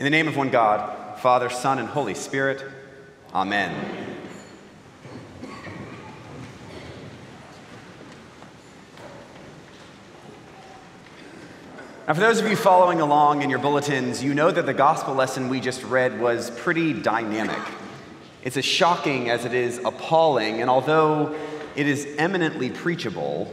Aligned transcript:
In 0.00 0.02
the 0.02 0.10
name 0.10 0.26
of 0.26 0.36
one 0.36 0.50
God, 0.50 1.20
Father, 1.20 1.48
Son, 1.48 1.78
and 1.78 1.86
Holy 1.86 2.14
Spirit, 2.14 2.64
Amen. 3.32 3.72
Now, 12.08 12.14
for 12.14 12.20
those 12.20 12.40
of 12.40 12.48
you 12.48 12.56
following 12.56 13.00
along 13.00 13.42
in 13.42 13.50
your 13.50 13.60
bulletins, 13.60 14.20
you 14.20 14.34
know 14.34 14.50
that 14.50 14.66
the 14.66 14.74
gospel 14.74 15.14
lesson 15.14 15.48
we 15.48 15.60
just 15.60 15.84
read 15.84 16.20
was 16.20 16.50
pretty 16.50 16.92
dynamic. 16.92 17.62
It's 18.42 18.56
as 18.56 18.64
shocking 18.64 19.30
as 19.30 19.44
it 19.44 19.54
is 19.54 19.78
appalling, 19.84 20.60
and 20.60 20.68
although 20.68 21.36
it 21.76 21.86
is 21.86 22.04
eminently 22.18 22.68
preachable, 22.68 23.48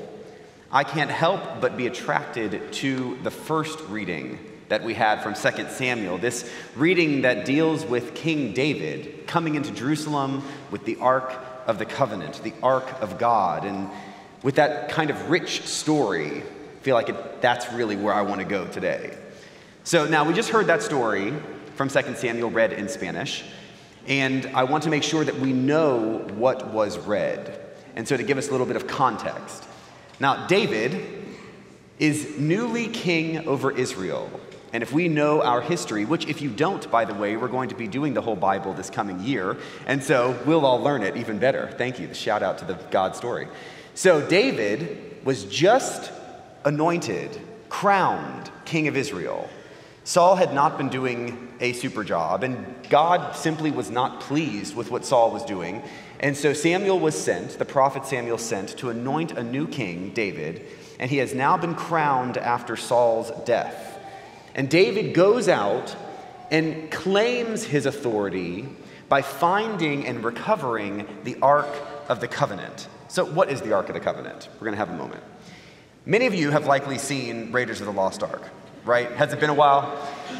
I 0.71 0.85
can't 0.85 1.11
help 1.11 1.61
but 1.61 1.77
be 1.77 1.85
attracted 1.85 2.73
to 2.73 3.19
the 3.21 3.31
first 3.31 3.79
reading 3.89 4.50
that 4.71 4.85
we 4.85 4.93
had 4.93 5.21
from 5.21 5.33
2 5.33 5.65
Samuel, 5.67 6.17
this 6.17 6.49
reading 6.77 7.23
that 7.23 7.43
deals 7.43 7.85
with 7.85 8.15
King 8.15 8.53
David 8.53 9.27
coming 9.27 9.55
into 9.55 9.69
Jerusalem 9.73 10.43
with 10.71 10.85
the 10.85 10.95
Ark 10.95 11.35
of 11.67 11.77
the 11.77 11.83
Covenant, 11.85 12.41
the 12.41 12.53
Ark 12.63 12.89
of 13.01 13.19
God, 13.19 13.65
and 13.65 13.89
with 14.43 14.55
that 14.55 14.87
kind 14.87 15.09
of 15.09 15.29
rich 15.29 15.63
story 15.63 16.41
I 16.41 16.83
feel 16.83 16.95
like 16.95 17.09
it, 17.09 17.41
that's 17.41 17.71
really 17.73 17.97
where 17.97 18.13
I 18.13 18.21
want 18.21 18.39
to 18.39 18.45
go 18.45 18.65
today. 18.65 19.17
So 19.83 20.07
now 20.07 20.23
we 20.23 20.33
just 20.33 20.49
heard 20.49 20.67
that 20.67 20.81
story 20.81 21.33
from 21.75 21.89
2 21.89 22.15
Samuel 22.15 22.49
read 22.49 22.71
in 22.71 22.87
Spanish, 22.87 23.43
and 24.07 24.45
I 24.53 24.63
want 24.63 24.85
to 24.85 24.89
make 24.89 25.03
sure 25.03 25.25
that 25.25 25.35
we 25.35 25.51
know 25.51 26.25
what 26.35 26.69
was 26.69 26.97
read. 26.97 27.59
And 27.97 28.07
so 28.07 28.15
to 28.15 28.23
give 28.23 28.37
us 28.37 28.47
a 28.47 28.51
little 28.51 28.65
bit 28.65 28.77
of 28.77 28.87
context. 28.87 29.67
Now, 30.21 30.47
David 30.47 31.25
is 31.99 32.39
newly 32.39 32.87
king 32.87 33.49
over 33.49 33.69
Israel. 33.69 34.31
And 34.73 34.83
if 34.83 34.93
we 34.93 35.07
know 35.07 35.41
our 35.41 35.61
history, 35.61 36.05
which 36.05 36.27
if 36.27 36.41
you 36.41 36.49
don't, 36.49 36.89
by 36.89 37.05
the 37.05 37.13
way, 37.13 37.35
we're 37.35 37.47
going 37.47 37.69
to 37.69 37.75
be 37.75 37.87
doing 37.87 38.13
the 38.13 38.21
whole 38.21 38.35
Bible 38.35 38.73
this 38.73 38.89
coming 38.89 39.19
year. 39.19 39.57
And 39.85 40.01
so 40.01 40.39
we'll 40.45 40.65
all 40.65 40.79
learn 40.79 41.03
it 41.03 41.17
even 41.17 41.39
better. 41.39 41.73
Thank 41.77 41.99
you. 41.99 42.07
The 42.07 42.13
shout 42.13 42.41
out 42.41 42.57
to 42.59 42.65
the 42.65 42.75
God 42.89 43.15
story. 43.15 43.47
So 43.95 44.25
David 44.25 45.25
was 45.25 45.43
just 45.45 46.11
anointed, 46.63 47.39
crowned 47.69 48.49
king 48.65 48.87
of 48.87 48.95
Israel. 48.95 49.49
Saul 50.03 50.35
had 50.35 50.53
not 50.53 50.77
been 50.77 50.89
doing 50.89 51.53
a 51.59 51.73
super 51.73 52.03
job, 52.03 52.43
and 52.43 52.65
God 52.89 53.35
simply 53.35 53.69
was 53.69 53.91
not 53.91 54.19
pleased 54.21 54.75
with 54.75 54.89
what 54.89 55.05
Saul 55.05 55.31
was 55.31 55.43
doing. 55.43 55.83
And 56.19 56.35
so 56.35 56.53
Samuel 56.53 56.99
was 56.99 57.19
sent, 57.21 57.59
the 57.59 57.65
prophet 57.65 58.05
Samuel 58.05 58.37
sent, 58.37 58.69
to 58.77 58.89
anoint 58.89 59.33
a 59.33 59.43
new 59.43 59.67
king, 59.67 60.11
David, 60.11 60.65
and 60.99 61.11
he 61.11 61.17
has 61.17 61.33
now 61.33 61.57
been 61.57 61.75
crowned 61.75 62.37
after 62.37 62.75
Saul's 62.75 63.31
death. 63.45 63.90
And 64.55 64.69
David 64.69 65.13
goes 65.13 65.47
out 65.47 65.95
and 66.49 66.91
claims 66.91 67.63
his 67.63 67.85
authority 67.85 68.67
by 69.07 69.21
finding 69.21 70.05
and 70.05 70.23
recovering 70.23 71.07
the 71.23 71.37
Ark 71.41 71.69
of 72.09 72.19
the 72.19 72.27
Covenant. 72.27 72.87
So, 73.07 73.25
what 73.25 73.49
is 73.49 73.61
the 73.61 73.73
Ark 73.73 73.89
of 73.89 73.93
the 73.93 73.99
Covenant? 73.99 74.49
We're 74.53 74.65
going 74.65 74.73
to 74.73 74.77
have 74.77 74.89
a 74.89 74.97
moment. 74.97 75.23
Many 76.05 76.27
of 76.27 76.33
you 76.33 76.49
have 76.51 76.65
likely 76.65 76.97
seen 76.97 77.51
Raiders 77.51 77.79
of 77.79 77.87
the 77.87 77.93
Lost 77.93 78.23
Ark, 78.23 78.43
right? 78.85 79.11
Has 79.11 79.33
it 79.33 79.39
been 79.39 79.49
a 79.49 79.53
while? 79.53 79.97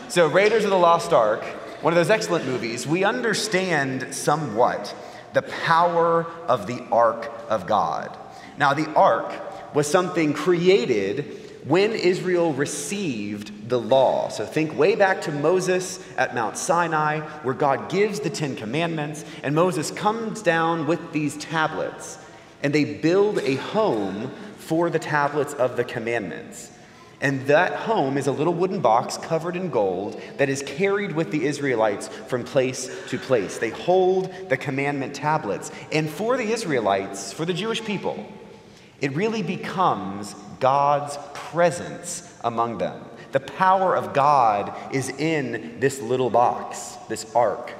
So, 0.08 0.28
Raiders 0.28 0.64
of 0.64 0.70
the 0.70 0.78
Lost 0.78 1.14
Ark, 1.14 1.44
one 1.82 1.94
of 1.94 1.98
those 1.98 2.10
excellent 2.10 2.46
movies, 2.46 2.88
we 2.88 3.04
understand 3.04 4.14
somewhat 4.14 4.96
the 5.34 5.42
power 5.42 6.26
of 6.48 6.68
the 6.68 6.84
Ark 6.92 7.32
of 7.50 7.68
God. 7.68 8.18
Now, 8.58 8.74
the 8.74 8.90
Ark 8.94 9.76
was 9.76 9.88
something 9.88 10.34
created 10.34 11.41
when 11.64 11.92
Israel 11.92 12.54
received 12.54 13.70
the 13.70 13.80
law. 13.80 14.30
So 14.30 14.46
think 14.46 14.78
way 14.78 14.96
back 14.96 15.22
to 15.22 15.32
Moses 15.32 16.04
at 16.18 16.34
Mount 16.34 16.58
Sinai, 16.58 17.20
where 17.44 17.54
God 17.54 17.90
gives 17.90 18.20
the 18.20 18.30
Ten 18.30 18.56
Commandments, 18.56 19.24
and 19.44 19.54
Moses 19.54 19.92
comes 19.92 20.42
down 20.42 20.88
with 20.88 21.12
these 21.12 21.38
tablets, 21.38 22.18
and 22.64 22.74
they 22.74 22.86
build 22.86 23.40
a 23.40 23.56
home 23.56 24.32
for 24.58 24.90
the 24.90 25.00
tablets 25.00 25.54
of 25.54 25.78
the 25.78 25.84
commandments. 25.84 26.72
And 27.22 27.46
that 27.46 27.74
home 27.74 28.18
is 28.18 28.26
a 28.26 28.32
little 28.32 28.54
wooden 28.54 28.82
box 28.82 29.16
covered 29.16 29.56
in 29.56 29.70
gold 29.70 30.20
that 30.38 30.50
is 30.50 30.64
carried 30.64 31.12
with 31.12 31.30
the 31.30 31.46
Israelites 31.46 32.08
from 32.08 32.44
place 32.44 32.90
to 33.10 33.20
place. 33.20 33.60
They 33.60 33.70
hold 33.70 34.34
the 34.50 34.58
commandment 34.58 35.14
tablets. 35.14 35.72
And 35.92 36.10
for 36.10 36.36
the 36.36 36.52
Israelites, 36.52 37.32
for 37.32 37.46
the 37.46 37.54
Jewish 37.54 37.84
people, 37.84 38.26
it 39.02 39.14
really 39.14 39.44
becomes 39.44 40.36
God's 40.60 41.18
presence 41.52 42.34
among 42.44 42.78
them. 42.78 43.04
The 43.32 43.40
power 43.40 43.96
of 43.96 44.14
God 44.14 44.74
is 44.94 45.10
in 45.10 45.80
this 45.80 46.02
little 46.02 46.30
box, 46.30 46.98
this 47.10 47.34
ark. 47.36 47.74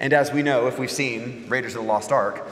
And 0.00 0.12
as 0.12 0.32
we 0.32 0.42
know, 0.42 0.66
if 0.66 0.78
we've 0.78 0.90
seen 0.90 1.46
Raiders 1.48 1.74
of 1.74 1.82
the 1.82 1.88
Lost 1.88 2.12
Ark, 2.12 2.46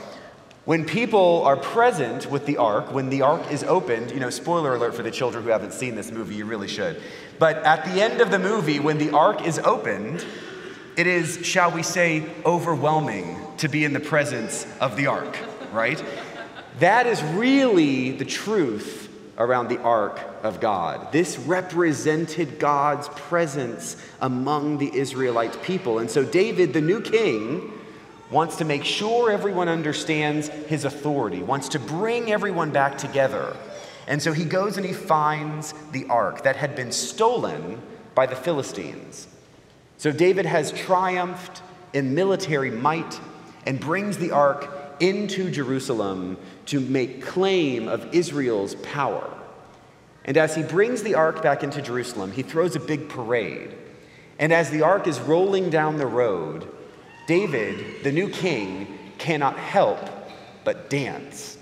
when 0.64 0.84
people 0.84 1.42
are 1.44 1.56
present 1.56 2.30
with 2.30 2.46
the 2.46 2.56
ark, 2.56 2.92
when 2.92 3.10
the 3.10 3.22
ark 3.22 3.50
is 3.50 3.64
opened, 3.64 4.12
you 4.12 4.20
know, 4.20 4.30
spoiler 4.30 4.76
alert 4.76 4.94
for 4.94 5.02
the 5.02 5.10
children 5.10 5.42
who 5.42 5.50
haven't 5.50 5.72
seen 5.72 5.96
this 5.96 6.12
movie, 6.12 6.36
you 6.36 6.44
really 6.44 6.68
should. 6.68 7.02
But 7.38 7.56
at 7.64 7.84
the 7.84 8.00
end 8.00 8.20
of 8.20 8.30
the 8.30 8.38
movie, 8.38 8.78
when 8.78 8.98
the 8.98 9.10
ark 9.10 9.44
is 9.44 9.58
opened, 9.58 10.24
it 10.96 11.06
is, 11.06 11.44
shall 11.44 11.72
we 11.72 11.82
say, 11.82 12.24
overwhelming 12.44 13.36
to 13.58 13.68
be 13.68 13.84
in 13.84 13.92
the 13.92 14.00
presence 14.00 14.66
of 14.80 14.96
the 14.96 15.08
ark, 15.08 15.36
right? 15.72 16.02
That 16.78 17.06
is 17.06 17.22
really 17.22 18.12
the 18.12 18.24
truth 18.24 19.02
around 19.38 19.68
the 19.68 19.80
ark 19.80 20.20
of 20.42 20.60
God. 20.60 21.10
This 21.12 21.38
represented 21.38 22.58
God's 22.58 23.08
presence 23.10 23.96
among 24.20 24.78
the 24.78 24.94
Israelite 24.94 25.62
people. 25.62 25.98
And 25.98 26.10
so, 26.10 26.24
David, 26.24 26.72
the 26.72 26.80
new 26.80 27.00
king, 27.00 27.72
wants 28.30 28.56
to 28.56 28.64
make 28.64 28.84
sure 28.84 29.30
everyone 29.30 29.68
understands 29.68 30.48
his 30.48 30.84
authority, 30.84 31.42
wants 31.42 31.68
to 31.70 31.78
bring 31.78 32.32
everyone 32.32 32.70
back 32.70 32.96
together. 32.96 33.56
And 34.06 34.20
so 34.20 34.32
he 34.32 34.44
goes 34.44 34.78
and 34.78 34.86
he 34.86 34.92
finds 34.92 35.74
the 35.92 36.06
ark 36.06 36.42
that 36.42 36.56
had 36.56 36.74
been 36.74 36.92
stolen 36.92 37.80
by 38.14 38.26
the 38.26 38.34
Philistines. 38.34 39.28
So 39.98 40.10
David 40.10 40.46
has 40.46 40.72
triumphed 40.72 41.62
in 41.92 42.14
military 42.14 42.70
might 42.70 43.20
and 43.66 43.78
brings 43.78 44.18
the 44.18 44.32
ark 44.32 44.81
into 45.02 45.50
Jerusalem 45.50 46.38
to 46.66 46.78
make 46.78 47.22
claim 47.22 47.88
of 47.88 48.14
Israel's 48.14 48.76
power. 48.76 49.28
And 50.24 50.36
as 50.36 50.54
he 50.54 50.62
brings 50.62 51.02
the 51.02 51.16
ark 51.16 51.42
back 51.42 51.64
into 51.64 51.82
Jerusalem, 51.82 52.30
he 52.30 52.42
throws 52.42 52.76
a 52.76 52.80
big 52.80 53.08
parade. 53.08 53.76
And 54.38 54.52
as 54.52 54.70
the 54.70 54.82
ark 54.82 55.08
is 55.08 55.18
rolling 55.20 55.70
down 55.70 55.96
the 55.98 56.06
road, 56.06 56.72
David, 57.26 58.04
the 58.04 58.12
new 58.12 58.28
king, 58.28 58.96
cannot 59.18 59.58
help 59.58 59.98
but 60.64 60.88
dance. 60.88 61.58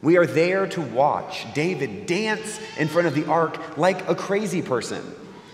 We 0.00 0.16
are 0.16 0.26
there 0.26 0.66
to 0.68 0.80
watch 0.80 1.46
David 1.52 2.06
dance 2.06 2.58
in 2.78 2.88
front 2.88 3.06
of 3.06 3.14
the 3.14 3.26
ark 3.26 3.76
like 3.76 4.08
a 4.08 4.14
crazy 4.14 4.62
person. 4.62 5.04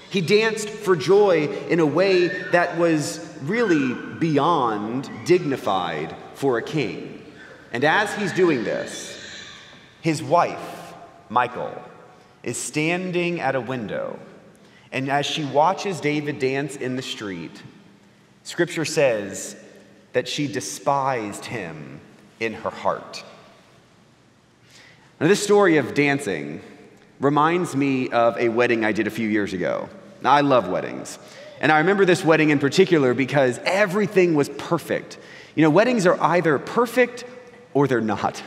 He 0.09 0.21
danced 0.21 0.69
for 0.69 0.95
joy 0.95 1.49
in 1.69 1.81
a 1.81 1.87
way 1.87 2.29
that 2.53 2.79
was 2.79 3.29
really 3.43 3.93
beyond 4.21 5.11
dignified 5.25 6.15
for 6.37 6.59
a 6.59 6.63
king. 6.63 7.23
And 7.73 7.83
as 7.83 8.15
he's 8.15 8.33
doing 8.33 8.63
this, 8.63 9.19
his 10.03 10.23
wife, 10.23 10.95
Michal, 11.31 11.83
is 12.43 12.57
standing 12.57 13.41
at 13.41 13.57
a 13.57 13.61
window. 13.61 14.19
And 14.93 15.11
as 15.11 15.27
she 15.27 15.45
watches 15.45 16.01
David 16.01 16.39
dance 16.39 16.77
in 16.77 16.95
the 16.95 17.03
street, 17.03 17.63
Scripture 18.45 18.85
says 18.85 19.57
that 20.13 20.29
she 20.29 20.47
despised 20.47 21.47
him 21.47 22.01
in 22.39 22.53
her 22.53 22.71
heart. 22.71 23.25
Now, 25.19 25.27
this 25.29 25.43
story 25.43 25.79
of 25.79 25.95
dancing 25.95 26.61
reminds 27.19 27.75
me 27.75 28.11
of 28.11 28.37
a 28.37 28.51
wedding 28.51 28.85
I 28.85 28.93
did 28.93 29.07
a 29.07 29.11
few 29.11 29.29
years 29.29 29.55
ago. 29.55 29.89
Now, 30.21 30.33
I 30.33 30.43
love 30.43 30.69
weddings. 30.69 31.19
And 31.61 31.73
I 31.73 31.79
remember 31.79 32.05
this 32.05 32.25
wedding 32.25 32.51
in 32.51 32.59
particular 32.59 33.15
because 33.15 33.59
everything 33.65 34.35
was 34.35 34.49
perfect. 34.49 35.19
You 35.55 35.63
know, 35.63 35.71
weddings 35.71 36.07
are 36.07 36.21
either 36.21 36.59
perfect 36.59 37.25
or 37.73 37.89
they're 37.89 38.01
not. 38.01 38.43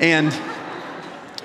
And 0.00 0.34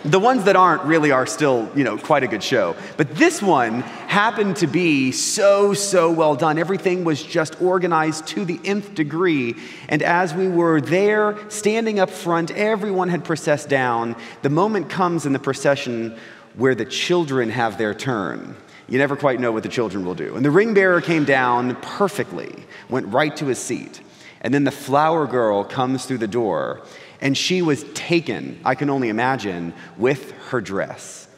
the 0.06 0.20
ones 0.20 0.44
that 0.44 0.58
aren't 0.58 0.84
really 0.84 1.12
are 1.12 1.26
still, 1.26 1.70
you 1.76 1.84
know, 1.84 1.98
quite 1.98 2.24
a 2.24 2.28
good 2.28 2.44
show. 2.44 2.76
But 2.98 3.16
this 3.16 3.42
one 3.42 3.82
happened 3.82 4.58
to 4.58 4.68
be 4.68 5.14
so, 5.14 5.74
so 5.74 6.12
well 6.12 6.36
done. 6.36 6.58
Everything 6.58 7.06
was 7.06 7.24
just 7.24 7.62
organized 7.62 8.28
to 8.28 8.44
the 8.44 8.60
nth 8.66 8.96
degree. 8.96 9.56
And 9.88 10.04
as 10.04 10.34
we 10.34 10.50
were 10.50 10.82
there, 10.82 11.38
standing 11.50 12.00
up 12.00 12.10
front, 12.10 12.52
everyone 12.52 13.10
had 13.10 13.24
processed 13.24 13.70
down. 13.70 14.16
The 14.42 14.50
moment 14.50 14.90
comes 14.90 15.26
in 15.26 15.32
the 15.32 15.40
procession 15.40 16.18
where 16.56 16.76
the 16.76 16.86
children 16.86 17.50
have 17.50 17.78
their 17.78 17.94
turn. 17.94 18.56
You 18.88 18.98
never 18.98 19.16
quite 19.16 19.40
know 19.40 19.52
what 19.52 19.64
the 19.64 19.70
children 19.70 20.06
will 20.06 20.16
do. 20.16 20.36
And 20.36 20.44
the 20.44 20.52
ring 20.52 20.74
bearer 20.74 21.02
came 21.02 21.26
down 21.26 21.76
perfectly, 21.78 22.54
went 22.90 23.08
right 23.08 23.36
to 23.38 23.46
his 23.48 23.60
seat. 23.60 24.02
And 24.42 24.54
then 24.54 24.66
the 24.66 24.72
flower 24.72 25.26
girl 25.26 25.64
comes 25.64 26.06
through 26.06 26.18
the 26.18 26.28
door 26.28 26.82
and 27.22 27.38
she 27.38 27.62
was 27.62 27.86
taken, 27.94 28.60
I 28.66 28.76
can 28.76 28.90
only 28.90 29.08
imagine, 29.08 29.74
with 29.98 30.32
her 30.50 30.60
dress. 30.60 31.30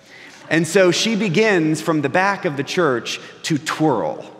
And 0.50 0.68
so 0.68 0.89
she 0.89 1.15
begins 1.15 1.81
from 1.81 2.01
the 2.01 2.09
back 2.09 2.45
of 2.45 2.57
the 2.57 2.63
church 2.63 3.19
to 3.44 3.57
twirl. 3.59 4.31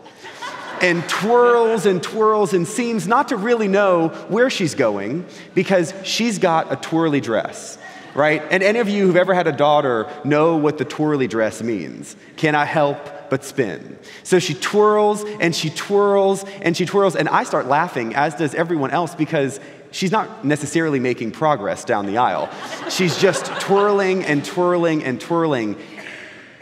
and 0.82 1.08
twirls 1.08 1.86
and 1.86 2.02
twirls 2.02 2.52
and 2.52 2.66
seems 2.66 3.08
not 3.08 3.28
to 3.28 3.36
really 3.36 3.68
know 3.68 4.08
where 4.28 4.50
she's 4.50 4.74
going 4.74 5.24
because 5.54 5.94
she's 6.02 6.38
got 6.38 6.70
a 6.70 6.76
twirly 6.76 7.20
dress, 7.20 7.78
right? 8.16 8.42
And 8.50 8.62
any 8.62 8.78
of 8.78 8.88
you 8.88 9.06
who've 9.06 9.16
ever 9.16 9.34
had 9.34 9.46
a 9.46 9.52
daughter 9.52 10.10
know 10.24 10.56
what 10.56 10.78
the 10.78 10.84
twirly 10.84 11.28
dress 11.28 11.62
means. 11.62 12.16
Cannot 12.36 12.66
help 12.66 13.30
but 13.30 13.44
spin. 13.44 13.98
So 14.22 14.38
she 14.38 14.54
twirls 14.54 15.22
and 15.40 15.54
she 15.54 15.70
twirls 15.70 16.44
and 16.62 16.76
she 16.76 16.86
twirls, 16.86 17.14
and 17.14 17.28
I 17.28 17.44
start 17.44 17.66
laughing, 17.66 18.14
as 18.14 18.34
does 18.34 18.54
everyone 18.54 18.90
else, 18.90 19.14
because 19.14 19.60
she's 19.90 20.10
not 20.10 20.44
necessarily 20.44 20.98
making 20.98 21.32
progress 21.32 21.84
down 21.84 22.06
the 22.06 22.16
aisle. 22.18 22.50
She's 22.88 23.18
just 23.18 23.46
twirling 23.60 24.24
and 24.24 24.44
twirling 24.44 25.04
and 25.04 25.20
twirling. 25.20 25.76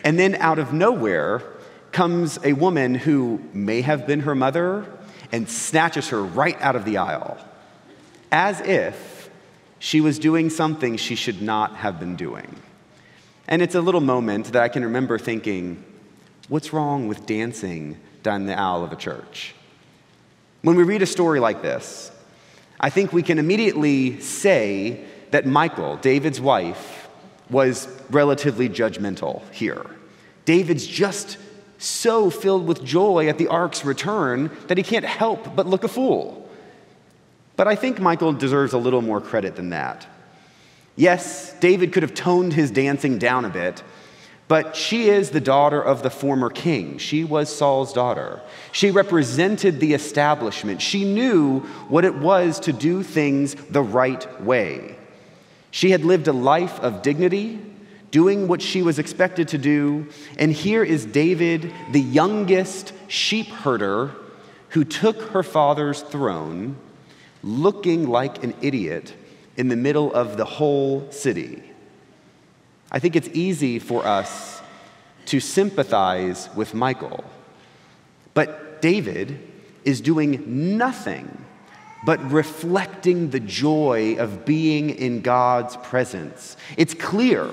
And 0.02 0.18
then 0.18 0.34
out 0.36 0.58
of 0.58 0.72
nowhere 0.72 1.42
comes 1.92 2.38
a 2.44 2.52
woman 2.52 2.94
who 2.94 3.40
may 3.52 3.80
have 3.80 4.06
been 4.06 4.20
her 4.20 4.34
mother 4.34 4.84
and 5.30 5.48
snatches 5.48 6.08
her 6.08 6.22
right 6.22 6.60
out 6.60 6.76
of 6.76 6.84
the 6.84 6.96
aisle, 6.96 7.38
as 8.32 8.60
if 8.60 9.13
she 9.84 10.00
was 10.00 10.18
doing 10.18 10.48
something 10.48 10.96
she 10.96 11.14
should 11.14 11.42
not 11.42 11.76
have 11.76 12.00
been 12.00 12.16
doing. 12.16 12.56
And 13.46 13.60
it's 13.60 13.74
a 13.74 13.82
little 13.82 14.00
moment 14.00 14.46
that 14.46 14.62
I 14.62 14.68
can 14.68 14.82
remember 14.82 15.18
thinking, 15.18 15.84
what's 16.48 16.72
wrong 16.72 17.06
with 17.06 17.26
dancing 17.26 17.98
down 18.22 18.46
the 18.46 18.58
aisle 18.58 18.82
of 18.82 18.92
a 18.92 18.96
church? 18.96 19.54
When 20.62 20.76
we 20.76 20.84
read 20.84 21.02
a 21.02 21.06
story 21.06 21.38
like 21.38 21.60
this, 21.60 22.10
I 22.80 22.88
think 22.88 23.12
we 23.12 23.22
can 23.22 23.38
immediately 23.38 24.20
say 24.20 25.04
that 25.32 25.44
Michal, 25.44 25.96
David's 25.96 26.40
wife, 26.40 27.06
was 27.50 27.86
relatively 28.08 28.70
judgmental 28.70 29.42
here. 29.50 29.84
David's 30.46 30.86
just 30.86 31.36
so 31.76 32.30
filled 32.30 32.66
with 32.66 32.82
joy 32.84 33.28
at 33.28 33.36
the 33.36 33.48
ark's 33.48 33.84
return 33.84 34.50
that 34.68 34.78
he 34.78 34.82
can't 34.82 35.04
help 35.04 35.54
but 35.54 35.66
look 35.66 35.84
a 35.84 35.88
fool. 35.88 36.43
But 37.56 37.68
I 37.68 37.76
think 37.76 38.00
Michal 38.00 38.32
deserves 38.32 38.72
a 38.72 38.78
little 38.78 39.02
more 39.02 39.20
credit 39.20 39.56
than 39.56 39.70
that. 39.70 40.06
Yes, 40.96 41.52
David 41.60 41.92
could 41.92 42.02
have 42.02 42.14
toned 42.14 42.52
his 42.52 42.70
dancing 42.70 43.18
down 43.18 43.44
a 43.44 43.48
bit, 43.48 43.82
but 44.46 44.76
she 44.76 45.08
is 45.08 45.30
the 45.30 45.40
daughter 45.40 45.82
of 45.82 46.02
the 46.02 46.10
former 46.10 46.50
king. 46.50 46.98
She 46.98 47.24
was 47.24 47.54
Saul's 47.54 47.92
daughter. 47.92 48.40
She 48.72 48.90
represented 48.90 49.80
the 49.80 49.94
establishment. 49.94 50.82
She 50.82 51.04
knew 51.04 51.60
what 51.88 52.04
it 52.04 52.14
was 52.14 52.60
to 52.60 52.72
do 52.72 53.02
things 53.02 53.54
the 53.54 53.82
right 53.82 54.42
way. 54.42 54.96
She 55.70 55.90
had 55.90 56.04
lived 56.04 56.28
a 56.28 56.32
life 56.32 56.78
of 56.80 57.02
dignity, 57.02 57.58
doing 58.12 58.46
what 58.46 58.62
she 58.62 58.82
was 58.82 59.00
expected 59.00 59.48
to 59.48 59.58
do. 59.58 60.06
And 60.38 60.52
here 60.52 60.84
is 60.84 61.04
David, 61.04 61.72
the 61.90 62.00
youngest 62.00 62.92
sheep 63.08 63.48
herder, 63.48 64.14
who 64.68 64.84
took 64.84 65.20
her 65.30 65.42
father's 65.42 66.02
throne, 66.02 66.76
looking 67.44 68.08
like 68.08 68.42
an 68.42 68.54
idiot 68.62 69.14
in 69.56 69.68
the 69.68 69.76
middle 69.76 70.12
of 70.12 70.36
the 70.36 70.44
whole 70.44 71.10
city. 71.10 71.62
I 72.90 72.98
think 72.98 73.16
it's 73.16 73.28
easy 73.28 73.78
for 73.78 74.04
us 74.04 74.62
to 75.26 75.40
sympathize 75.40 76.48
with 76.54 76.74
Michal, 76.74 77.24
But 78.34 78.82
David 78.82 79.38
is 79.84 80.00
doing 80.00 80.76
nothing 80.76 81.44
but 82.04 82.30
reflecting 82.30 83.30
the 83.30 83.40
joy 83.40 84.16
of 84.18 84.44
being 84.44 84.90
in 84.90 85.22
God's 85.22 85.76
presence. 85.78 86.56
It's 86.76 86.92
clear 86.92 87.48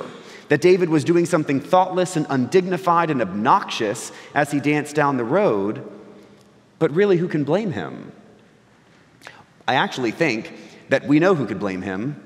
that 0.49 0.59
David 0.59 0.89
was 0.89 1.05
doing 1.05 1.25
something 1.25 1.61
thoughtless 1.61 2.17
and 2.17 2.25
undignified 2.29 3.09
and 3.09 3.21
obnoxious 3.21 4.11
as 4.35 4.51
he 4.51 4.59
danced 4.59 4.93
down 4.93 5.15
the 5.15 5.23
road, 5.23 5.89
but 6.79 6.91
really, 6.91 7.15
who 7.15 7.29
can 7.29 7.45
blame 7.45 7.71
him? 7.71 8.11
I 9.71 9.75
actually 9.75 10.11
think 10.11 10.53
that 10.89 11.07
we 11.07 11.19
know 11.19 11.33
who 11.33 11.45
could 11.47 11.59
blame 11.59 11.81
him. 11.81 12.21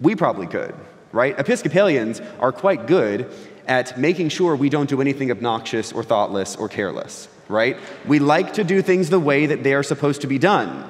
We 0.00 0.16
probably 0.16 0.46
could 0.46 0.74
right? 1.16 1.38
Episcopalians 1.38 2.20
are 2.38 2.52
quite 2.52 2.86
good 2.86 3.32
at 3.66 3.98
making 3.98 4.28
sure 4.28 4.54
we 4.54 4.68
don't 4.68 4.88
do 4.88 5.00
anything 5.00 5.30
obnoxious 5.30 5.90
or 5.90 6.04
thoughtless 6.04 6.54
or 6.56 6.68
careless, 6.68 7.28
right? 7.48 7.78
We 8.06 8.18
like 8.18 8.52
to 8.54 8.64
do 8.64 8.82
things 8.82 9.08
the 9.08 9.18
way 9.18 9.46
that 9.46 9.62
they 9.62 9.72
are 9.72 9.82
supposed 9.82 10.20
to 10.20 10.26
be 10.26 10.38
done. 10.38 10.88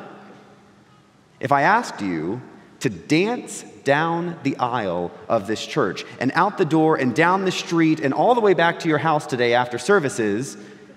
If 1.38 1.53
I 1.53 1.62
asked 1.62 2.00
you 2.00 2.43
to 2.81 2.91
dance 2.91 3.62
down 3.85 4.37
the 4.43 4.56
aisle 4.56 5.12
of 5.29 5.47
this 5.47 5.64
church 5.64 6.05
and 6.19 6.32
out 6.35 6.58
the 6.58 6.64
door 6.64 6.97
and 6.97 7.14
down 7.14 7.44
the 7.44 7.53
street 7.53 8.00
and 8.00 8.12
all 8.12 8.35
the 8.35 8.41
way 8.41 8.53
back 8.53 8.81
to 8.81 8.88
your 8.88 8.99
house 8.99 9.26
today 9.26 9.55
after 9.55 9.79
services, 9.79 10.56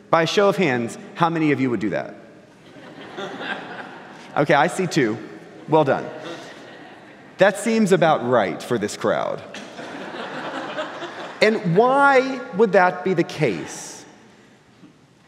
by 0.10 0.24
a 0.24 0.28
show 0.28 0.50
of 0.50 0.58
hands, 0.58 0.98
how 1.14 1.30
many 1.30 1.52
of 1.52 1.62
you 1.62 1.70
would 1.70 1.80
do 1.80 1.92
that? 1.92 2.16
Okay, 4.38 4.54
I 4.54 4.68
see 4.68 4.88
two. 4.88 5.18
Well 5.68 5.84
done. 5.84 6.10
That 7.38 7.58
seems 7.58 7.92
about 7.92 8.28
right 8.28 8.62
for 8.62 8.78
this 8.78 8.98
crowd. 8.98 9.42
and 11.42 11.76
why 11.76 12.42
would 12.56 12.74
that 12.74 13.04
be 13.04 13.14
the 13.14 13.24
case? 13.24 14.06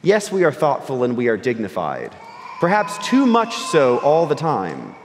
Yes, 0.02 0.32
we 0.32 0.44
are 0.44 0.52
thoughtful 0.52 1.04
and 1.04 1.16
we 1.16 1.28
are 1.28 1.38
dignified, 1.38 2.16
perhaps 2.60 2.98
too 3.08 3.26
much 3.26 3.56
so 3.56 4.00
all 4.00 4.26
the 4.26 4.36
time. 4.36 4.96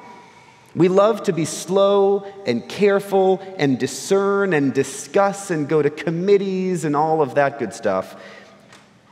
We 0.75 0.89
love 0.89 1.23
to 1.25 1.33
be 1.33 1.45
slow 1.47 2.27
and 2.45 2.69
careful 2.69 3.41
and 3.57 3.79
discern 3.79 4.53
and 4.53 4.75
discuss 4.75 5.51
and 5.51 5.69
go 5.69 5.81
to 5.81 5.89
committees 5.89 6.85
and 6.85 6.95
all 6.95 7.23
of 7.23 7.35
that 7.37 7.59
good 7.59 7.73
stuff. 7.73 8.15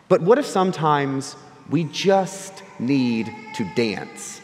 But 0.09 0.21
what 0.21 0.39
if 0.39 0.45
sometimes 0.45 1.37
we 1.71 1.85
just 1.85 2.63
need 2.79 3.33
to 3.55 3.65
dance? 3.75 4.43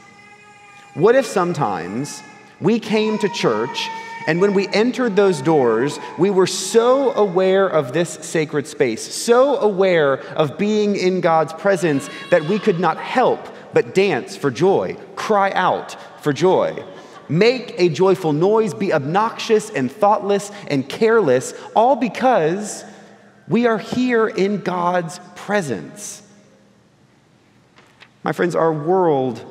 What 0.95 1.15
if 1.15 1.25
sometimes 1.25 2.23
we 2.61 2.81
came 2.81 3.17
to 3.19 3.29
church, 3.29 3.89
and 4.27 4.41
when 4.41 4.55
we 4.55 4.67
entered 4.69 5.15
those 5.15 5.41
doors, 5.41 5.99
we 6.19 6.31
were 6.31 6.49
so 6.49 7.13
aware 7.13 7.69
of 7.69 7.93
this 7.93 8.11
sacred 8.11 8.67
space, 8.67 9.03
so 9.03 9.57
aware 9.59 10.21
of 10.35 10.59
being 10.59 10.97
in 10.97 11.21
God's 11.21 11.53
presence 11.53 12.11
that 12.31 12.43
we 12.45 12.59
could 12.59 12.81
not 12.81 12.99
help 12.99 13.49
but 13.73 13.95
dance 13.95 14.37
for 14.37 14.51
joy, 14.51 14.97
cry 15.15 15.53
out 15.53 15.97
for 16.23 16.33
joy. 16.33 16.85
Make 17.29 17.75
a 17.79 17.89
joyful 17.89 18.33
noise, 18.33 18.75
be 18.75 18.93
obnoxious 18.93 19.71
and 19.71 19.91
thoughtless 19.91 20.51
and 20.67 20.89
careless, 20.89 21.55
all 21.77 21.95
because 21.95 22.85
we 23.47 23.67
are 23.67 23.79
here 23.79 24.27
in 24.27 24.61
God's 24.61 25.21
presence. 25.37 26.23
My 28.25 28.33
friends, 28.33 28.57
our 28.57 28.73
world 28.73 29.45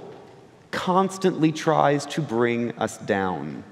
constantly 0.80 1.52
tries 1.52 2.06
to 2.06 2.22
bring 2.22 2.72
us 2.78 2.98
down. 3.00 3.66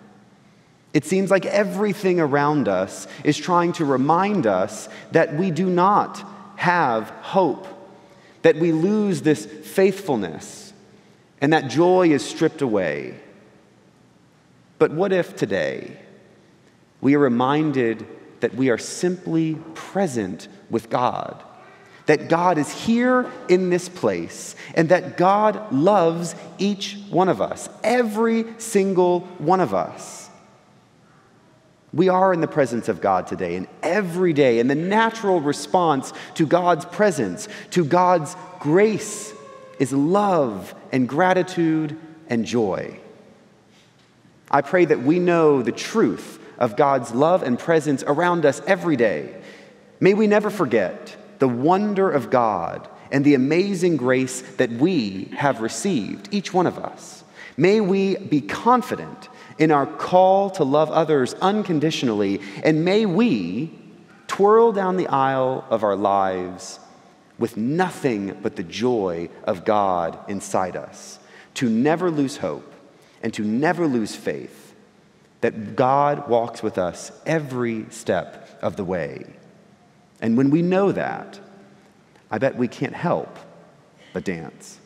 It 0.93 1.05
seems 1.05 1.31
like 1.31 1.45
everything 1.45 2.19
around 2.19 2.67
us 2.67 3.07
is 3.23 3.37
trying 3.37 3.71
to 3.73 3.85
remind 3.85 4.45
us 4.45 4.89
that 5.13 5.35
we 5.35 5.49
do 5.49 5.69
not 5.69 6.21
have 6.57 7.09
hope, 7.21 7.65
that 8.41 8.57
we 8.57 8.73
lose 8.73 9.21
this 9.21 9.45
faithfulness, 9.45 10.73
and 11.39 11.53
that 11.53 11.69
joy 11.69 12.09
is 12.09 12.25
stripped 12.25 12.61
away. 12.61 13.17
But 14.77 14.91
what 14.91 15.13
if 15.13 15.33
today 15.33 15.95
we 16.99 17.15
are 17.15 17.19
reminded 17.19 18.05
that 18.41 18.53
we 18.53 18.69
are 18.69 18.77
simply 18.77 19.55
present 19.75 20.49
with 20.69 20.89
God? 20.89 21.41
That 22.07 22.29
God 22.29 22.57
is 22.57 22.71
here 22.71 23.31
in 23.47 23.69
this 23.69 23.87
place 23.87 24.55
and 24.73 24.89
that 24.89 25.17
God 25.17 25.71
loves 25.71 26.35
each 26.57 26.97
one 27.09 27.29
of 27.29 27.41
us, 27.41 27.69
every 27.83 28.45
single 28.57 29.21
one 29.37 29.59
of 29.59 29.73
us. 29.73 30.29
We 31.93 32.09
are 32.09 32.33
in 32.33 32.41
the 32.41 32.47
presence 32.47 32.89
of 32.89 33.01
God 33.01 33.27
today 33.27 33.55
and 33.55 33.67
every 33.81 34.33
day, 34.33 34.59
and 34.59 34.69
the 34.69 34.75
natural 34.75 35.39
response 35.39 36.11
to 36.35 36.45
God's 36.45 36.85
presence, 36.85 37.47
to 37.71 37.85
God's 37.85 38.35
grace, 38.59 39.33
is 39.79 39.93
love 39.93 40.75
and 40.91 41.07
gratitude 41.07 41.97
and 42.29 42.45
joy. 42.45 42.99
I 44.49 44.61
pray 44.61 44.85
that 44.85 45.01
we 45.01 45.19
know 45.19 45.61
the 45.61 45.71
truth 45.71 46.39
of 46.57 46.75
God's 46.75 47.13
love 47.13 47.43
and 47.43 47.59
presence 47.59 48.03
around 48.05 48.45
us 48.45 48.61
every 48.65 48.95
day. 48.95 49.35
May 49.99 50.13
we 50.13 50.27
never 50.27 50.49
forget 50.49 51.15
the 51.39 51.47
wonder 51.47 52.09
of 52.09 52.29
God 52.29 52.87
and 53.11 53.23
the 53.23 53.35
amazing 53.35 53.97
grace 53.97 54.41
that 54.57 54.71
we 54.71 55.25
have 55.35 55.61
received, 55.61 56.29
each 56.31 56.53
one 56.53 56.67
of 56.67 56.77
us. 56.77 57.23
May 57.55 57.81
we 57.81 58.17
be 58.17 58.41
confident 58.41 59.29
in 59.57 59.71
our 59.71 59.85
call 59.85 60.49
to 60.51 60.63
love 60.63 60.91
others 60.91 61.33
unconditionally, 61.35 62.41
and 62.63 62.85
may 62.85 63.05
we 63.05 63.71
twirl 64.27 64.71
down 64.71 64.97
the 64.97 65.07
aisle 65.07 65.65
of 65.69 65.83
our 65.83 65.95
lives 65.95 66.79
with 67.39 67.57
nothing 67.57 68.37
but 68.41 68.55
the 68.55 68.63
joy 68.63 69.29
of 69.45 69.65
God 69.65 70.17
inside 70.27 70.75
us, 70.75 71.19
to 71.55 71.69
never 71.69 72.11
lose 72.11 72.37
hope 72.37 72.73
and 73.23 73.33
to 73.33 73.43
never 73.43 73.87
lose 73.87 74.15
faith 74.15 74.75
that 75.41 75.75
God 75.75 76.27
walks 76.27 76.61
with 76.61 76.77
us 76.77 77.11
every 77.25 77.85
step 77.89 78.59
of 78.61 78.75
the 78.75 78.83
way. 78.83 79.25
And 80.21 80.37
when 80.37 80.49
we 80.49 80.61
know 80.61 80.91
that, 80.91 81.39
I 82.31 82.37
bet 82.37 82.55
we 82.55 82.67
can't 82.67 82.95
help 82.95 83.37
but 84.13 84.23
dance. 84.23 84.79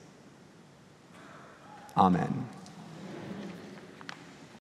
Amen. 1.98 2.48